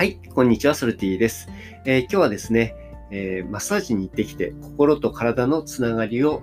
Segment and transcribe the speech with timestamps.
[0.00, 1.46] はい、こんにちは、ソルティです。
[1.84, 2.74] えー、今日はですね、
[3.10, 6.42] えー、マッサージに行ってきて、心と体のつながりを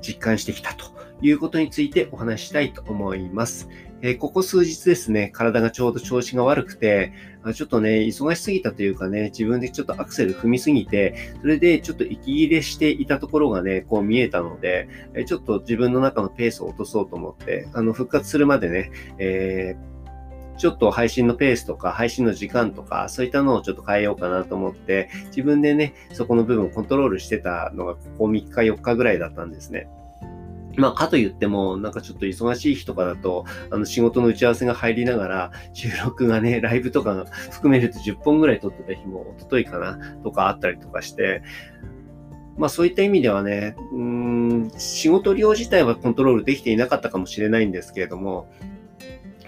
[0.00, 0.84] 実感してきたと
[1.20, 3.68] いうことについてお話したいと思います。
[4.00, 7.12] えー、ここ数日ですね、体がちょうど調子が悪くて、
[7.52, 14.88] ちょっとね、忙しすぎたというかね、自分でちょっとアクセル踏みすぎて、それでちょっと息切れしていたところがね、こう見えたので、
[15.26, 19.93] ちょっと自分の中のペースを落とそうと思って、あの、復活するまでね、えー
[20.56, 29.88] ちょっと配信のペースとか、配信の時間とか、そういったのをちょっと変えようかなと思って、自分でね、そこの部分をコントロールしてたのが、ここ3日4日ぐらいだったんですね。
[30.76, 41.42] まあ、かと言っても、なんかちょっと忙しい日とかだと、あの、仕事の打ち合わせが入りながら、収録がね、ライブとか含めると10本ぐらい撮ってた日も、一昨日かな、とかあったりとかして、
[42.56, 48.48] まあそういった意味ではね、うん、仕事量自体はコントロールできていなかったかもしれないんですけれども、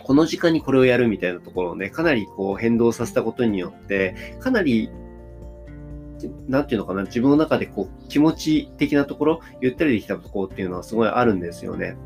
[0.06, 4.89] この時間にこれをやるみたいなところをね、かなりこう変動させたことによって、かなり
[6.47, 11.97] なんていうのかな、自分の中でこう気持ち的なところ、ゆったりできたところっていうのはすごいあるんですよね。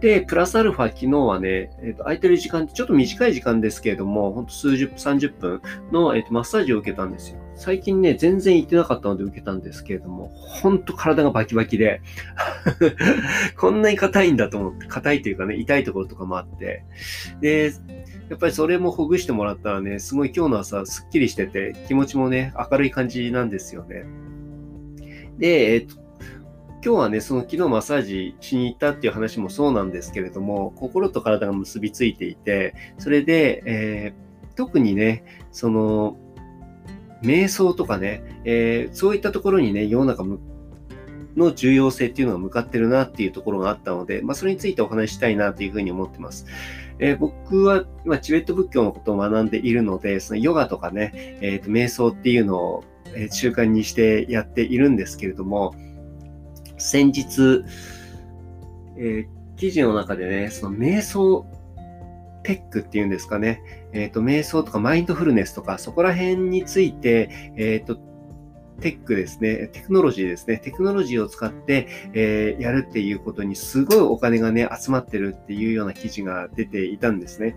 [0.00, 7.38] で、プラスアルファ、昨日はね、えー、と空いてる時間ってちょっと短い時間ですけれども、ほんと数十分、30分の、えー、とマッサージを受けたんですよ。
[7.54, 12.02] 最近ね、全然行ってなかったので受けたんですけれども、ほんと体がバキバキで
[13.56, 16.84] こんなに硬いんだと思って、硬いというかね、痛いところとかもあって、
[17.40, 17.72] で、
[18.28, 24.04] やっぱりそれもほぐしてもらったらね、すごい今日の朝すっきりしてて、気持ちもね、明るい感じなんですよね。
[25.38, 26.05] で、えっ、と、
[26.84, 36.16] 今日はね、その昨日マッサージしに行ったっていう話もそうなんですけれども、心と体が結びついていて、それで、えー、特にね、その、
[37.22, 40.24] 瞑想とかね、えー、そういったところにね、世の中
[41.36, 46.46] の重要性っていうのが向かってるなっていうところがあったので、まあ、それについてお話ししたいなというふうに思ってます。
[46.98, 52.84] えー、僕は今、チベット仏教のことを学んでいるので、そのヨガとかね、え、ー、と、瞑想っていうのを
[53.30, 55.74] 習慣にしてやっているんですけれども、
[56.78, 57.64] 先日、
[58.96, 59.26] えー、
[59.56, 61.46] 記事の中でね、その瞑想
[62.42, 63.60] テックっていうんですかね、
[63.92, 67.96] えっ、ー、と、瞑想とかマインドフルネスとか、そこら辺について、えっ、ー、と、
[68.80, 77.56] テックですね、テクノロジーですね、テクノロジーを使って、えー、やるっていうことにすごいお金がね、集まってるっていうような記事が出ていたんですね。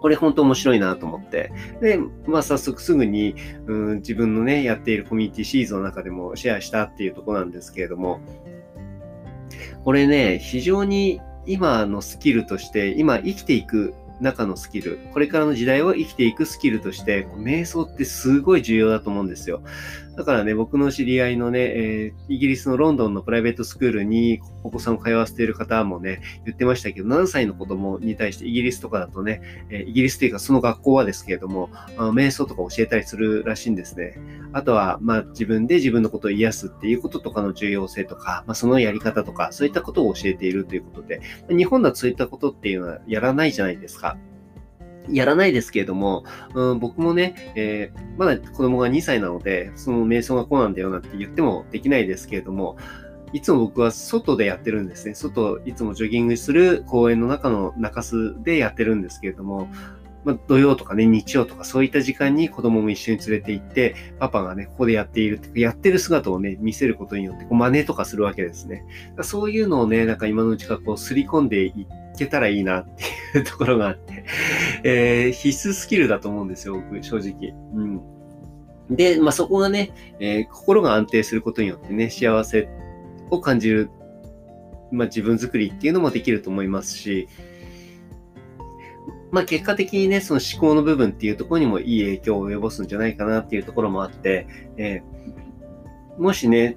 [0.00, 1.52] これ本当面白いなと思って。
[1.80, 3.34] で、まあ早速すぐに、
[3.66, 8.20] うん、自分のね、やっているコミュニティシーズンの中でもシェアしたっていうとこなんですけれども、
[9.84, 19.62] これね、非常に今のスキルとして、今生きていく中のスキル、これからの時代を生きていくスキルとして、瞑想ってすごい重要だと思うんですよ。
[20.16, 31.68] だからね、僕の知り合いのね、えー、イギリスのロンドンのプライベートスクールにお子さんを通わせている方もね、言ってましたけど、7歳の子供に対してイギリスとかだとね、え、イギリスというかその学校はですけれども、
[31.98, 34.18] あ瞑想とか教えたりするらしいんですね。
[34.54, 44.16] あとは、まあ自分で自分のことを癒すっていうこととかの重要性とか、まあそのやり方とか、そういったことを教えているということで、日本だとそういったことっていうのはやらないじゃないですか。
[45.10, 46.24] やらないですけれども、
[46.54, 52.76] うん、僕もね、えー、まだ子供が2歳なので、その瞑想がこうなんだよなって言ってもできないですけれども、
[53.32, 55.14] いつも僕は外でやってるんですね。
[55.14, 59.68] 外、いつもジョギングする公園の中の中州でやってるんですけれども、
[60.26, 68.84] まあ、土曜とかね、日曜とかそういった時間に子供も一緒に連れて行って、パパがね、ここでやっているって、やってる姿をね、見せることによって、こう真似とかするわけですね。
[69.22, 71.86] そういうのをね、なんか今のうちからこう、刷り込んでい
[72.18, 72.84] けたらいいなっ
[73.32, 74.24] ていうところがあって、
[74.82, 77.54] えー、必須スキルだと思うんですよ、僕、正直。
[77.76, 78.00] うん。
[78.90, 82.68] で、まあ、そこがね、えー、心が安定することによってね、幸せ
[83.30, 83.90] を感じる、
[84.90, 87.28] まあ、自分作りっていうのもできると思いますし、
[89.30, 94.46] まあ、結果的にね、その思考の部分っていうところにもいい影響を及ぼすんじゃないかなっていうところもあって、
[94.76, 96.76] えー、もしね、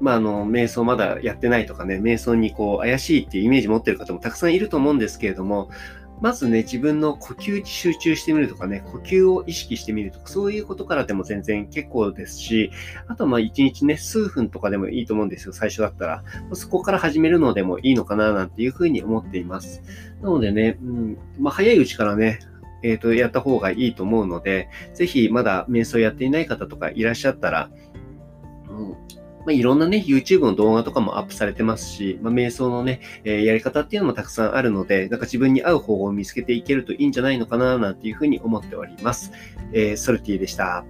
[0.00, 5.70] まあ、あの、瞑想まだやってないとかね、瞑想にこう、怪しいっていうイメージ持ってる方もたくさんいると思うんですけれども、
[6.24, 12.70] まずね、自分の呼吸に集中してみるとかね、呼吸を意識してみるとか、そういうことからでも全然結構ですし、
[13.08, 16.24] あとまあ一日ね、数分とかでもいいと思うんですよ、最初だったら。
[16.54, 19.82] そこから始めるのでもいいのかな、なんていうふうに思っています。
[20.22, 22.38] なのでね、うん、まあ早いうちからね、
[22.82, 27.68] えっ、ー、と、やった方がいいと思うので、ぜひまだ瞑想やっていない方とかいらっしゃったら、
[28.70, 28.96] うん
[29.44, 39.32] まあ、いろんなね、YouTube の動画とかもアップされてますし、まあ、瞑想のね、えー、やり方っていうのもたくさんあるので、なんか自分に合う方法を見つけていけるといいんじゃないのかな、なんていうふうに思っております。
[39.72, 40.84] えー、ソルティでした。